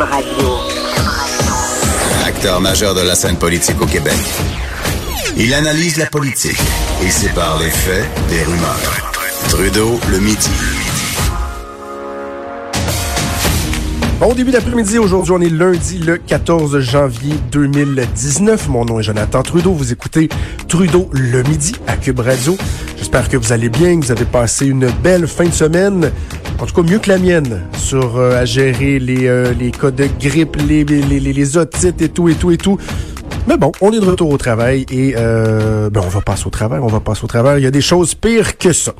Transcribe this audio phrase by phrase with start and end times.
[0.00, 0.48] Cube Radio.
[2.24, 4.16] Acteur majeur de la scène politique au Québec.
[5.36, 6.58] Il analyse la politique
[7.04, 9.12] et sépare les faits des rumeurs.
[9.50, 10.50] Trudeau le midi.
[14.20, 18.68] Bon début d'après-midi, aujourd'hui on est lundi le 14 janvier 2019.
[18.68, 20.28] Mon nom est Jonathan Trudeau, vous écoutez
[20.68, 22.56] Trudeau le midi à Cube Radio.
[22.96, 26.12] J'espère que vous allez bien, que vous avez passé une belle fin de semaine,
[26.60, 29.90] en tout cas mieux que la mienne, sur euh, à gérer les, euh, les cas
[29.90, 32.78] de grippe, les, les, les, les otites et tout et tout et tout.
[33.46, 36.50] Mais bon, on est de retour au travail et euh, ben on va passer au
[36.50, 37.62] travail, on va passer au travail.
[37.62, 38.92] Il y a des choses pires que ça.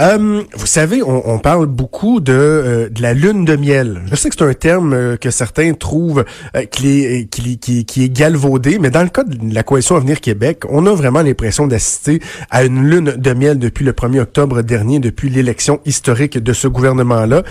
[0.00, 4.02] Euh, vous savez, on, on parle beaucoup de, euh, de la lune de miel.
[4.10, 6.24] Je sais que c'est un terme euh, que certains trouvent
[6.56, 9.96] euh, qui, est, qui, qui, qui est galvaudé, mais dans le cas de la coalition
[9.96, 14.20] Avenir Québec, on a vraiment l'impression d'assister à une lune de miel depuis le 1er
[14.20, 17.42] octobre dernier, depuis l'élection historique de ce gouvernement-là.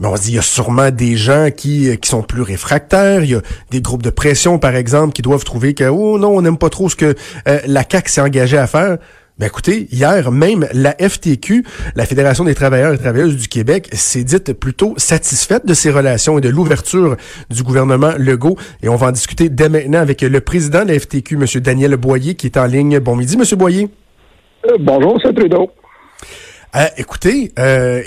[0.00, 3.22] Mais on se dit, il y a sûrement des gens qui, qui sont plus réfractaires.
[3.22, 6.28] Il y a des groupes de pression, par exemple, qui doivent trouver que, oh non,
[6.28, 7.14] on n'aime pas trop ce que
[7.48, 8.96] euh, la CAQ s'est engagée à faire.
[9.40, 11.64] Ben écoutez, hier même, la FTQ,
[11.96, 16.36] la Fédération des travailleurs et travailleuses du Québec, s'est dite plutôt satisfaite de ces relations
[16.36, 17.16] et de l'ouverture
[17.48, 18.58] du gouvernement Legault.
[18.82, 21.46] Et on va en discuter dès maintenant avec le président de la FTQ, M.
[21.62, 22.98] Daniel Boyer, qui est en ligne.
[22.98, 23.58] Bon midi, M.
[23.58, 23.88] Boyer.
[24.66, 25.70] Euh, bonjour, c'est Trudeau.
[26.76, 28.00] Euh, écoutez, euh,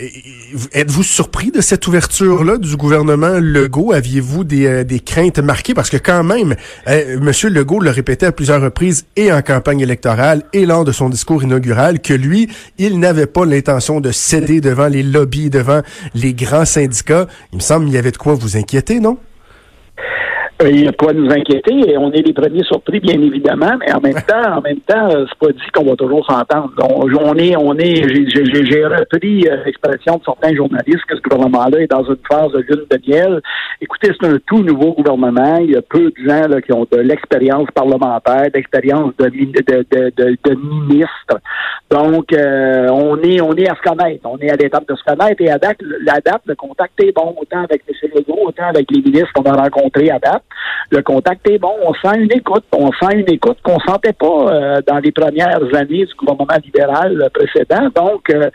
[0.71, 3.91] êtes-vous surpris de cette ouverture-là du gouvernement Legault?
[3.91, 5.73] Aviez-vous des, euh, des craintes marquées?
[5.73, 6.55] Parce que quand même,
[6.87, 7.53] euh, M.
[7.53, 11.43] Legault le répétait à plusieurs reprises et en campagne électorale et lors de son discours
[11.43, 12.47] inaugural que lui,
[12.77, 15.81] il n'avait pas l'intention de céder devant les lobbies, devant
[16.15, 17.27] les grands syndicats.
[17.51, 19.17] Il me semble qu'il y avait de quoi vous inquiéter, non?
[20.65, 23.71] Il n'y a pas à nous inquiéter et on est les premiers surpris, bien évidemment,
[23.79, 26.71] mais en même temps, en même temps, euh, c'est pas dit qu'on va toujours s'entendre.
[26.81, 31.79] On, on est, on est, j'ai- repris euh, l'expression de certains journalistes que ce gouvernement-là
[31.81, 33.41] est dans une phase de lune de miel.
[33.81, 35.57] Écoutez, c'est un tout nouveau gouvernement.
[35.57, 39.51] Il y a peu de gens là, qui ont de l'expérience parlementaire, d'expérience de, min-
[39.51, 41.39] de, de, de, de ministre.
[41.89, 44.21] Donc, euh, on est, on est à se connaître.
[44.25, 47.11] On est à l'étape de se connaître et à date, la date, le contact est
[47.15, 48.09] bon, autant avec M.
[48.15, 50.43] Legault, autant avec les ministres qu'on a rencontrés à date.
[50.91, 51.73] Le contact est bon.
[51.81, 52.65] On sent une écoute.
[52.71, 57.29] On sent une écoute qu'on sentait pas euh, dans les premières années du gouvernement libéral
[57.33, 57.89] précédent.
[57.95, 58.49] Donc, euh,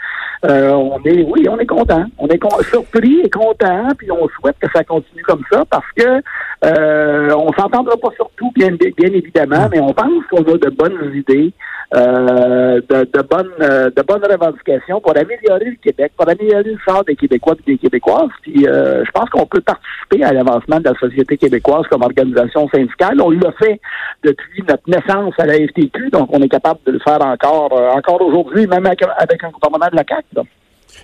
[0.45, 2.05] euh, on est, oui, on est content.
[2.19, 6.23] On est surpris et content, puis on souhaite que ça continue comme ça parce que
[6.65, 10.71] euh, on s'entendra pas sur tout, bien, bien évidemment, mais on pense qu'on a de
[10.71, 11.53] bonnes idées,
[11.95, 16.79] euh, de, de bonnes, euh, de bonnes revendications pour améliorer le Québec, pour améliorer le
[16.87, 18.31] sort des Québécois et des Québécoises.
[18.43, 22.69] Puis, euh, je pense qu'on peut participer à l'avancement de la société québécoise comme organisation
[22.71, 23.21] syndicale.
[23.21, 23.81] On l'a fait
[24.25, 27.91] depuis notre naissance à la FTQ, donc on est capable de le faire encore, euh,
[27.91, 30.27] encore aujourd'hui, même avec, avec un gouvernement de la CAQ.
[30.35, 30.43] là.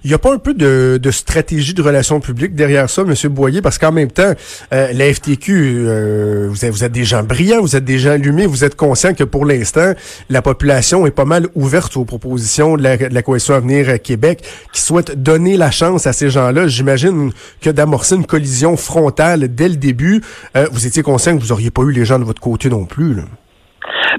[0.05, 3.15] Il n'y a pas un peu de, stratégie de relations publiques derrière ça, M.
[3.33, 4.35] Boyer, parce qu'en même temps,
[4.73, 8.65] euh, la FTQ, euh, vous, êtes, des gens brillants, vous êtes des gens allumés, vous
[8.65, 9.95] êtes conscients que pour l'instant,
[10.29, 13.97] la population est pas mal ouverte aux propositions de la, de la Coalition Avenir euh,
[13.97, 16.67] Québec, qui souhaite donner la chance à ces gens-là.
[16.67, 20.23] J'imagine que d'amorcer une collision frontale dès le début,
[20.57, 22.85] euh, vous étiez conscient que vous auriez pas eu les gens de votre côté non
[22.85, 23.17] plus.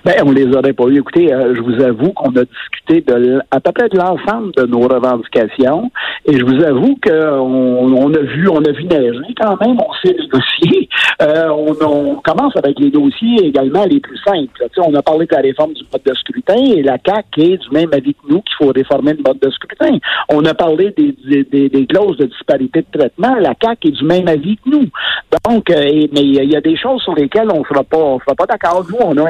[0.03, 0.97] Ben, on les aurait pas eu.
[0.97, 4.65] Écoutez, euh, je vous avoue qu'on a discuté de à peu près de l'ensemble de
[4.65, 5.91] nos revendications,
[6.25, 9.77] et je vous avoue qu'on on a vu, on a vu neiger quand même.
[9.79, 10.89] On s'est négocié.
[11.21, 14.49] Euh, on, on commence avec les dossiers également les plus simples.
[14.55, 17.25] Tu sais, on a parlé de la réforme du mode de scrutin, et la CAC
[17.37, 19.97] est du même avis que nous qu'il faut réformer le mode de scrutin.
[20.29, 23.35] On a parlé des, des, des- clauses de disparité de traitement.
[23.35, 24.85] La CAC est du même avis que nous.
[25.47, 25.75] Donc, euh,
[26.13, 28.45] mais il y a des choses sur lesquelles on ne sera pas, on sera pas
[28.45, 28.83] d'accord.
[28.89, 29.29] Nous, on a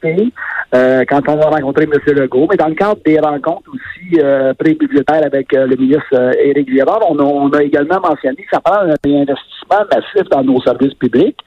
[0.00, 0.32] fee.
[0.74, 2.14] Euh, quand on a rencontré M.
[2.14, 6.32] Legault, mais dans le cadre des rencontres aussi euh, pré-budgétaires avec euh, le ministre euh,
[6.42, 10.42] Éric Girard, on a, on a également mentionné que ça prend un réinvestissement massif dans
[10.44, 11.38] nos services publics.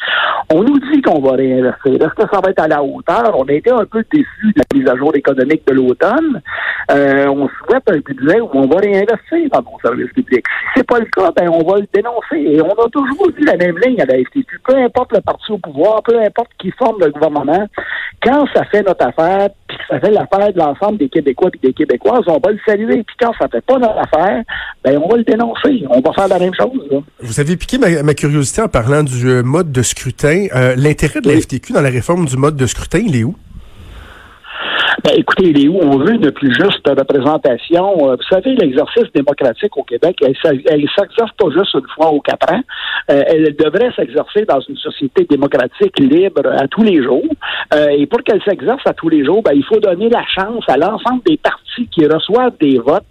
[0.53, 1.93] On nous dit qu'on va réinvestir.
[1.93, 3.33] Est-ce que ça va être à la hauteur?
[3.37, 6.41] On a été un peu déçus de la mise à jour économique de l'automne.
[6.89, 10.45] On souhaite un budget où on va réinvestir dans nos services publics.
[10.73, 12.37] Si c'est pas le cas, ben on va le dénoncer.
[12.37, 14.59] Et on a toujours dit la même ligne à la FTQ.
[14.67, 17.67] Peu importe le parti au pouvoir, peu importe qui forme le gouvernement,
[18.21, 21.73] quand ça fait notre puis que ça fait l'affaire de l'ensemble des Québécois et des
[21.73, 23.03] Québécoises, on va le saluer.
[23.03, 24.43] Puis quand ça fait pas notre affaire,
[24.83, 25.83] ben on va le dénoncer.
[25.89, 26.71] On va faire la même chose.
[26.91, 26.99] là.
[27.21, 30.47] Vous avez piqué ma, ma curiosité en parlant du euh, mode de scrutin.
[30.55, 31.41] Euh, L'intérêt de la Oui.
[31.41, 33.35] FTQ dans la réforme du mode de scrutin, il est où?
[35.03, 35.79] Ben, écoutez, il est où?
[35.81, 38.09] On veut une plus juste représentation.
[38.09, 42.21] Euh, Vous savez, l'exercice démocratique au Québec, elle, elle s'exerce pas juste une fois aux
[42.21, 42.53] quatre.
[43.11, 47.27] Euh, elle devrait s'exercer dans une société démocratique libre à tous les jours.
[47.73, 50.63] Euh, et pour qu'elle s'exerce à tous les jours, ben, il faut donner la chance
[50.69, 53.03] à l'ensemble des partis qui reçoivent des votes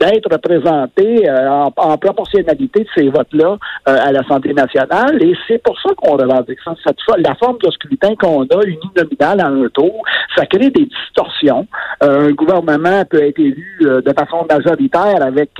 [0.00, 5.22] d'être représentés en, proportionnalité de ces votes-là à l'Assemblée nationale.
[5.22, 6.74] Et c'est pour ça qu'on revendique ça.
[6.84, 10.04] Cette la forme de scrutin qu'on a, uninominale à un tour,
[10.36, 11.66] ça crée des distorsions.
[12.00, 15.50] un gouvernement peut être élu de façon majoritaire avec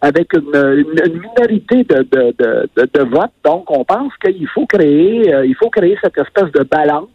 [0.00, 0.84] avec une,
[1.20, 3.32] minorité de, de, de, de, votes.
[3.44, 7.08] Donc, on pense qu'il faut créer il faut créer cette espèce de balance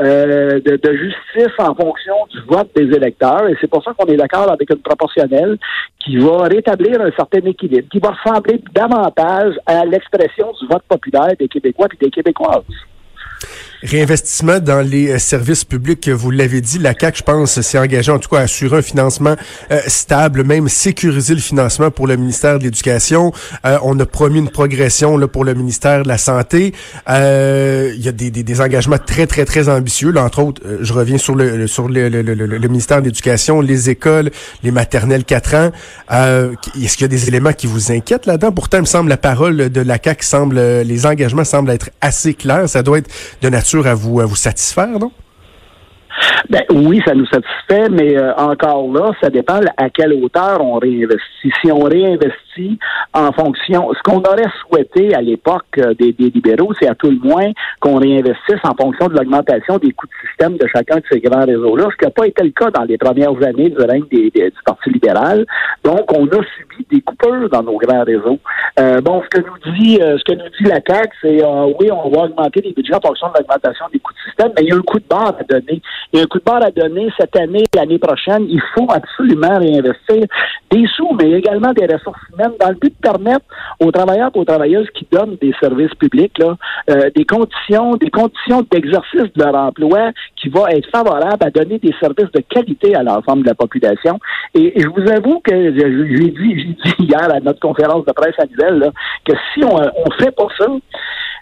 [0.00, 3.46] euh, de, justice en fonction du vote des électeurs.
[3.48, 5.58] Et c'est pour ça qu'on est d'accord avec une proportionnelle
[6.00, 11.34] qui va rétablir un certain équilibre, qui va ressembler davantage à l'expression du vote populaire
[11.38, 12.64] des Québécois et des Québécoises.
[13.82, 18.12] Réinvestissement dans les euh, services publics, vous l'avez dit, la CAQ, je pense, s'est engagée
[18.12, 19.34] en tout cas à assurer un financement
[19.72, 23.32] euh, stable, même sécuriser le financement pour le ministère de l'Éducation.
[23.66, 26.74] Euh, on a promis une progression là, pour le ministère de la Santé.
[27.08, 30.12] Il y a des, des, des, engagements très, très, très ambitieux.
[30.12, 33.60] Là, entre autres, je reviens sur le sur le, le, le, le ministère de l'Éducation,
[33.60, 34.30] les écoles,
[34.62, 35.70] les maternelles 4 ans.
[36.80, 38.52] Est-ce qu'il y a des éléments qui vous inquiètent là-dedans?
[38.52, 42.34] Pourtant, il me semble la parole de la CAQ semble, les engagements semblent être assez
[42.34, 42.68] clairs.
[42.68, 43.10] Ça doit être
[43.42, 45.12] de nature à vous, à vous satisfaire, non?
[46.50, 50.78] Ben oui, ça nous satisfait, mais euh, encore là, ça dépend à quelle hauteur on
[50.78, 51.52] réinvestit.
[51.62, 52.78] Si on réinvestit
[53.14, 57.18] en fonction, ce qu'on aurait souhaité à l'époque euh, des, libéraux, c'est à tout le
[57.18, 57.50] moins
[57.80, 61.44] qu'on réinvestisse en fonction de l'augmentation des coûts de système de chacun de ces grands
[61.44, 64.30] réseaux-là, ce qui n'a pas été le cas dans les premières années du règne des,
[64.30, 65.46] du Parti libéral.
[65.84, 68.38] Donc, on a subi des coupures dans nos grands réseaux.
[68.78, 71.42] Euh, bon, ce que nous dit, ce que nous dit la CAQ, c'est
[71.80, 74.64] oui, on va augmenter les budgets en fonction de l'augmentation des coûts de système, mais
[74.64, 75.80] il y a un coup de barre à donner.
[76.12, 78.46] Il y a un coup de barre à donner cette année, l'année prochaine.
[78.48, 80.26] Il faut absolument réinvestir
[80.70, 83.44] des sous, mais également des ressources humaines dans le but de permettre
[83.80, 86.56] aux travailleurs et aux travailleuses qui donnent des services publics là,
[86.90, 91.78] euh, des conditions, des conditions d'exercice de leur emploi qui vont être favorables à donner
[91.78, 94.18] des services de qualité à l'ensemble de la population.
[94.54, 98.78] Et, je vous avoue que j'ai dit, dit hier à notre conférence de presse annuelle
[98.78, 98.90] là,
[99.24, 100.66] que si on ne fait pas ça,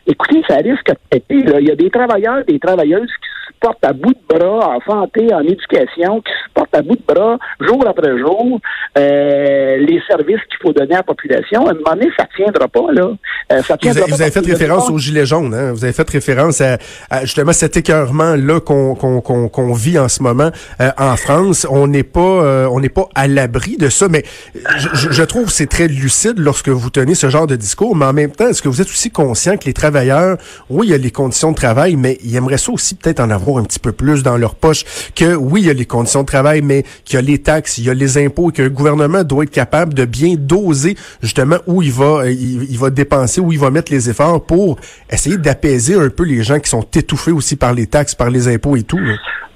[0.07, 1.45] écoutez, ça risque de péter.
[1.61, 5.33] Il y a des travailleurs, des travailleuses qui portent à bout de bras en santé,
[5.33, 8.59] en éducation, qui se portent à bout de bras jour après jour
[8.99, 11.67] euh, les services qu'il faut donner à la population.
[11.67, 12.93] À un moment donné, ça ne tiendra pas.
[12.93, 13.11] Là.
[13.53, 15.55] Euh, ça tiendra vous, avez, vous avez fait référence aux Gilets jaunes.
[15.55, 15.73] Hein?
[15.73, 16.79] Vous avez fait référence à,
[17.23, 21.67] justement cet écœurement-là qu'on qu'on vit en ce moment euh, en France.
[21.71, 24.25] On n'est pas euh, on n'est pas à l'abri de ça, mais
[24.77, 28.13] je, je trouve c'est très lucide lorsque vous tenez ce genre de discours, mais en
[28.13, 30.37] même temps, est-ce que vous êtes aussi conscient que les travailleurs,
[30.69, 33.31] oui, il y a les conditions de travail, mais ils aimeraient ça aussi peut-être en
[33.31, 36.23] avoir un petit peu plus dans leur poche que oui, il y a les conditions
[36.23, 38.69] de travail, mais qu'il y a les taxes, il y a les impôts, et qu'un
[38.69, 43.41] gouvernement doit être capable de bien doser justement où il va, euh, il, va dépenser,
[43.41, 44.79] où il va mettre les efforts pour
[45.11, 48.49] essayer d'apaiser un peu les gens qui sont étouffés aussi par les taxes, par les
[48.49, 49.01] impôts et tout.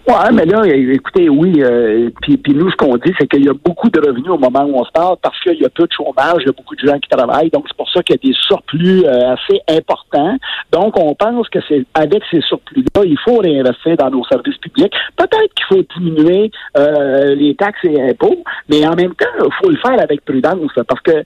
[0.06, 3.54] Ouais, mais là, écoutez, oui, euh, puis, nous, ce qu'on dit, c'est qu'il y a
[3.54, 5.92] beaucoup de revenus au moment où on se parle parce qu'il y a peu de
[5.92, 8.18] chômage, il y a beaucoup de gens qui travaillent, donc c'est pour ça qu'il y
[8.18, 10.36] a des surplus euh, assez importants.
[10.72, 14.92] Donc, on pense que c'est avec ces surplus-là, il faut réinvestir dans nos services publics.
[15.16, 19.70] Peut-être qu'il faut diminuer euh, les taxes et impôts, mais en même temps, il faut
[19.70, 21.24] le faire avec prudence, parce que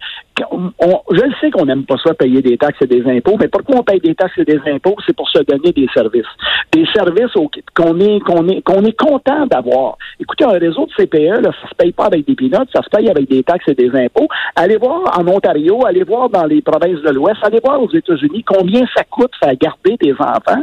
[0.53, 0.71] on,
[1.11, 3.81] je le sais qu'on n'aime pas ça payer des taxes et des impôts, mais pourquoi
[3.81, 4.97] on paye des taxes et des impôts?
[5.07, 6.27] C'est pour se donner des services.
[6.73, 7.33] Des services
[7.75, 9.97] qu'on est, qu'on est, qu'on est content d'avoir.
[10.21, 12.91] Écoutez, un réseau de CPE, là, ça se paye pas avec des pinottes, ça se
[12.91, 14.29] paye avec des taxes et des impôts.
[14.55, 18.45] Allez voir en Ontario, allez voir dans les provinces de l'Ouest, allez voir aux États-Unis
[18.45, 20.63] combien ça coûte faire garder des enfants.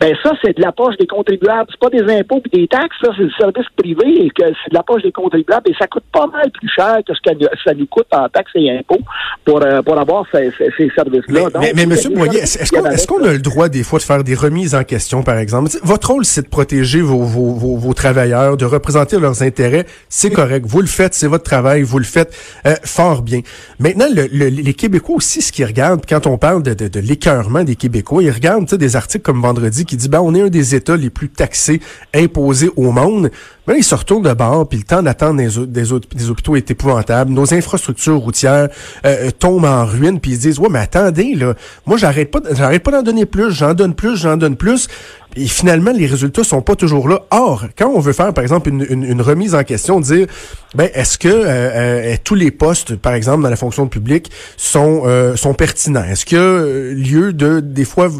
[0.00, 1.68] Ben ça, c'est de la poche des contribuables.
[1.70, 4.70] C'est pas des impôts et des taxes, ça, c'est du service privé et que c'est
[4.70, 7.46] de la poche des contribuables et ça coûte pas mal plus cher que ce que
[7.62, 9.00] ça nous coûte en taxes et impôts
[9.44, 11.48] pour, euh, pour avoir ces, ces, services-là.
[11.60, 12.14] Mais, mais, M.
[12.14, 15.36] Boyer, est-ce qu'on a le droit des fois de faire des remises en question, par
[15.36, 15.68] exemple?
[15.82, 19.84] Votre rôle, c'est de protéger vos, vos, vos, travailleurs, de représenter leurs intérêts.
[20.08, 20.64] C'est correct.
[20.66, 22.34] Vous le faites, c'est votre travail, vous le faites
[22.66, 23.40] euh, fort bien.
[23.78, 27.64] Maintenant, le, les Québécois aussi, ce qu'ils regardent, quand on parle de, de, de l'écœurement
[27.64, 30.76] des Québécois, ils regardent des articles comme Vendredi qui dit, ben, on est un des
[30.76, 31.80] États les plus taxés,
[32.14, 33.30] imposés au monde.
[33.66, 36.70] Mais ils se retournent de bord, puis le temps d'attendre des, des, des, hôpitaux est
[36.70, 37.32] épouvantable.
[37.32, 38.68] Nos infrastructures routières
[39.04, 41.54] euh, tombent en ruine, puis ils se disent, ouais, mais attendez, là,
[41.86, 44.88] moi, j'arrête pas, j'arrête pas d'en donner plus, j'en donne plus, j'en donne plus.
[45.36, 47.22] Et finalement, les résultats sont pas toujours là.
[47.30, 50.26] Or, quand on veut faire, par exemple, une, une, remise en question, dire,
[50.74, 55.02] ben, est-ce que euh, euh, tous les postes, par exemple, dans la fonction publique, sont
[55.04, 56.04] euh, sont pertinents?
[56.04, 58.10] Est-ce que lieu de des fois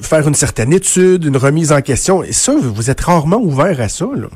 [0.00, 3.88] faire une certaine étude, une remise en question, et ça, vous êtes rarement ouvert à
[3.88, 4.28] ça, là.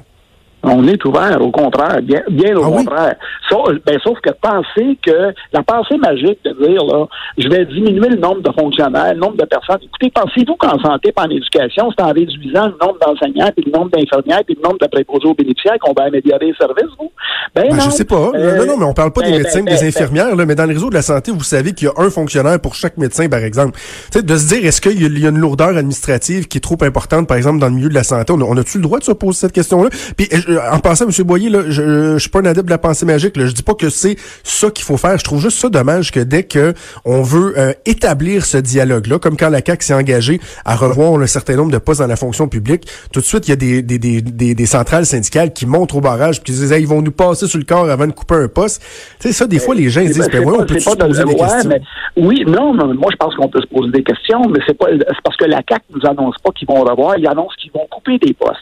[0.65, 2.85] On est ouvert, au contraire, bien, bien au Ah oui?
[2.85, 3.15] contraire.
[3.49, 7.07] Sauf, ben, sauf que penser que la pensée magique de dire là,
[7.39, 9.79] je vais diminuer le nombre de fonctionnaires, le nombre de personnes.
[9.83, 13.73] Écoutez, pensez-vous qu'en santé et en éducation, c'est en réduisant le nombre d'enseignants, puis le
[13.79, 17.11] nombre d'infirmières, puis le nombre de préposés aux bénéficiaires qu'on va améliorer les services, vous?
[17.55, 17.83] Ben, Ben, non.
[17.85, 18.31] je sais pas.
[18.35, 20.47] Euh, non, non, mais on parle pas des ben, médecins, ben, des ben, infirmières, là,
[20.47, 22.75] mais dans le réseau de la santé, vous savez qu'il y a un fonctionnaire pour
[22.75, 23.79] chaque médecin, par exemple.
[24.11, 26.77] Tu sais, de se dire, est-ce qu'il y a- une lourdeur administrative qui est trop
[26.83, 28.33] importante, par exemple, dans le milieu de la santé?
[28.33, 29.89] On on a-tu le droit de se poser cette question-là?
[30.17, 31.11] Puis, euh, en passant, M.
[31.25, 33.37] Boyer, là, je, je suis pas un adepte de la pensée magique.
[33.37, 33.47] Là.
[33.47, 35.19] Je dis pas que c'est ça qu'il faut faire.
[35.19, 39.37] Je trouve juste ça dommage que dès que on veut euh, établir ce dialogue-là, comme
[39.37, 42.49] quand la CAQ s'est engagée à revoir un certain nombre de postes dans la fonction
[42.49, 45.67] publique, tout de suite, il y a des, des, des, des, des centrales syndicales qui
[45.67, 48.07] montrent au barrage puis qui disent, Hey, ils vont nous passer sur le corps avant
[48.07, 48.83] de couper un poste.
[49.21, 50.91] Tu sais, ça, des fois, les gens ils Eh disent, ben, ouais, on peut se
[50.91, 51.69] de- poser des ouais, questions?
[51.71, 51.81] mais-
[52.17, 54.87] oui, non, mais moi je pense qu'on peut se poser des questions, mais c'est pas
[54.91, 57.87] c'est parce que la CAC nous annonce pas qu'ils vont revoir, ils annoncent qu'ils vont
[57.91, 58.61] couper des postes.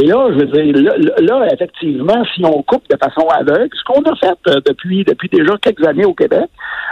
[0.00, 3.84] Et là, je veux dire, là, là, effectivement, si on coupe de façon aveugle, ce
[3.84, 6.48] qu'on a fait euh, depuis depuis déjà quelques années au Québec,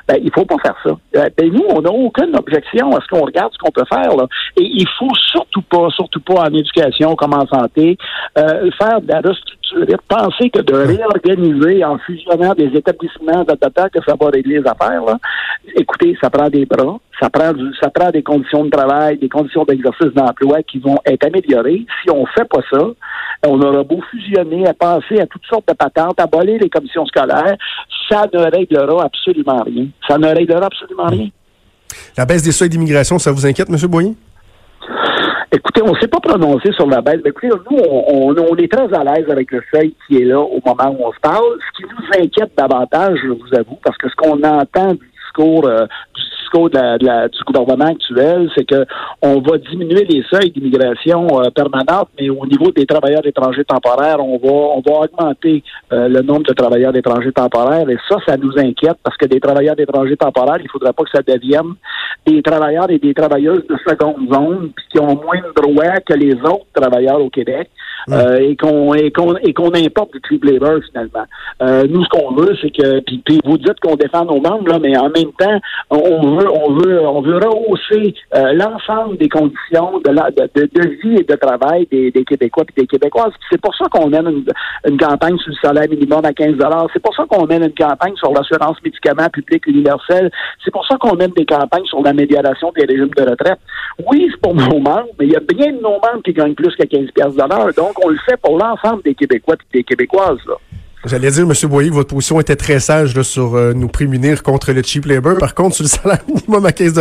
[0.08, 0.90] ben, il faut pas faire ça.
[1.16, 4.16] Euh, ben, nous, on n'a aucune objection à ce qu'on regarde ce qu'on peut faire.
[4.16, 4.26] Là.
[4.56, 7.96] Et il faut surtout pas, surtout pas en éducation comme en santé,
[8.38, 13.54] euh, faire de la restructurer, penser que de réorganiser en fusionnant des établissements de
[13.88, 15.04] que ça va régler les affaires.
[15.04, 15.18] Là.
[15.76, 19.28] Écoutez, ça prend des bras, ça prend du, ça prend des conditions de travail, des
[19.28, 21.84] conditions d'exercice d'emploi qui vont être améliorées.
[22.02, 22.84] Si on fait pas ça,
[23.46, 27.56] on aura beau fusionner, à penser à toutes sortes de patentes, abolir les commissions scolaires,
[28.08, 29.86] ça ne réglera absolument rien.
[30.08, 31.28] Ça ne réglera absolument rien.
[32.16, 33.76] La baisse des seuils d'immigration, ça vous inquiète, M.
[33.88, 34.14] Boyer?
[35.52, 37.20] Écoutez, on ne s'est pas prononcé sur la baisse.
[37.24, 40.24] Mais écoutez, nous, on, on, on est très à l'aise avec le seuil qui est
[40.24, 41.58] là au moment où on se parle.
[41.66, 45.10] Ce qui nous inquiète davantage, je vous avoue, parce que ce qu'on entend du
[45.40, 48.84] discours euh, du discours de la, de la, du gouvernement actuel, c'est que
[49.22, 54.18] on va diminuer les seuils d'immigration euh, permanente, mais au niveau des travailleurs étrangers temporaires,
[54.20, 57.88] on va on va augmenter euh, le nombre de travailleurs étrangers temporaires.
[57.88, 61.10] Et ça, ça nous inquiète parce que des travailleurs étrangers temporaires, il faudrait pas que
[61.10, 61.74] ça devienne
[62.26, 66.14] des travailleurs et des travailleuses de seconde zone, puis qui ont moins de droits que
[66.14, 67.70] les autres travailleurs au Québec.
[68.08, 71.26] Euh, et qu'on et qu'on et qu'on importe du triple labor finalement.
[71.62, 74.68] Euh, nous, ce qu'on veut, c'est que puis, puis vous dites qu'on défend nos membres,
[74.68, 75.60] là, mais en même temps,
[75.90, 80.88] on veut on veut on veut rehausser euh, l'ensemble des conditions de, la, de, de,
[81.02, 83.32] vie et de travail des, des Québécois et des Québécoises.
[83.50, 84.44] C'est pour ça qu'on mène une,
[84.88, 86.56] une campagne sur le salaire minimum à 15
[86.92, 90.30] C'est pour ça qu'on mène une campagne sur l'assurance médicaments publique universelle.
[90.64, 93.58] C'est pour ça qu'on mène des campagnes sur l'amélioration des régimes de retraite.
[94.10, 96.54] Oui, c'est pour nos membres, mais il y a bien de nos membres qui gagnent
[96.54, 97.36] plus que 15 pièces
[97.76, 100.40] Donc, on le fait pour l'ensemble des Québécois et des Québécoises.
[100.46, 100.54] Là.
[101.06, 101.52] J'allais dire, M.
[101.70, 105.06] Boyer, que votre position était très sage là, sur euh, nous prémunir contre le cheap
[105.06, 105.38] labor.
[105.38, 106.94] Par contre, sur le salaire minimum à 15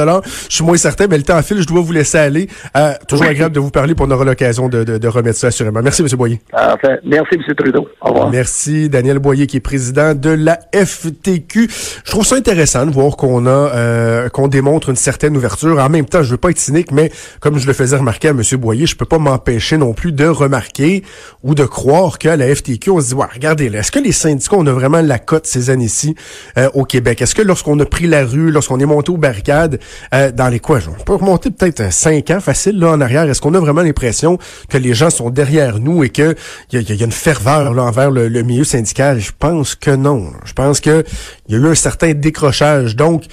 [0.48, 2.48] je suis moins certain, mais le temps file, je dois vous laisser aller.
[2.77, 5.48] Euh, toujours agréable de vous parler, pour on aura l'occasion de, de, de, remettre ça
[5.48, 5.82] assurément.
[5.82, 6.08] Merci, M.
[6.18, 6.39] Boyer.
[6.50, 7.00] Parfait.
[7.03, 7.56] Merci, M.
[7.56, 7.89] Trudeau.
[8.00, 8.29] Au revoir.
[8.29, 11.70] Merci, Daniel Boyer, qui est président de la FTQ.
[12.06, 15.77] Je trouve ça intéressant de voir qu'on a euh, qu'on démontre une certaine ouverture.
[15.77, 18.32] En même temps, je veux pas être cynique, mais comme je le faisais remarquer à
[18.32, 18.41] M.
[18.53, 21.03] Boyer, je peux pas m'empêcher non plus de remarquer
[21.44, 24.12] ou de croire qu'à la FTQ, on se dit, ouais, regardez là, est-ce que les
[24.12, 26.13] syndicats, on a vraiment la cote ces années-ci
[26.60, 27.24] euh, au Québec?
[27.24, 29.79] Est-ce que lorsqu'on a pris la rue, lorsqu'on est monté aux barricades,
[30.13, 33.41] euh, dans les quoi, on peut remonter peut-être cinq ans facile là en arrière, est-ce
[33.41, 34.38] qu'on a vraiment l'impression
[34.69, 36.36] que les gens sont derrière nous et que
[36.72, 39.19] il y, y, a une ferveur là, envers le, milieu syndical?
[39.19, 40.34] Je pense que non.
[40.46, 41.03] Je pense que
[41.48, 42.96] il y a eu un certain décrochage.
[42.96, 43.24] Donc,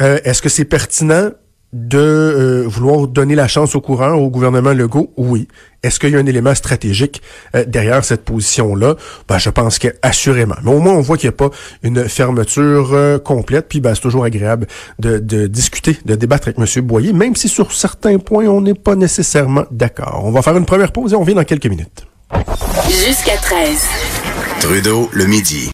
[0.00, 1.30] euh, est-ce que c'est pertinent?
[1.72, 5.12] De euh, vouloir donner la chance au courant au gouvernement Legault?
[5.16, 5.48] Oui.
[5.82, 7.22] Est-ce qu'il y a un élément stratégique
[7.56, 8.96] euh, derrière cette position-là?
[9.28, 10.54] Ben, je pense que assurément.
[10.62, 11.50] Mais au moins, on voit qu'il n'y a pas
[11.82, 13.68] une fermeture euh, complète.
[13.68, 14.66] Puis, ben, c'est toujours agréable
[14.98, 16.84] de, de, discuter, de débattre avec M.
[16.84, 20.22] Boyer, même si sur certains points, on n'est pas nécessairement d'accord.
[20.24, 22.06] On va faire une première pause et on revient dans quelques minutes.
[22.88, 23.86] Jusqu'à 13.
[24.60, 25.70] Trudeau, le midi.